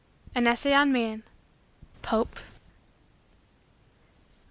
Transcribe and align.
_"AN 0.33 0.47
ESSAY 0.47 0.73
ON 0.73 0.91
MAN" 0.91 1.21
_Pope. 2.01 2.39